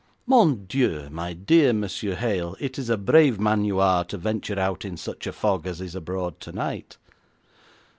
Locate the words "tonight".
6.39-6.97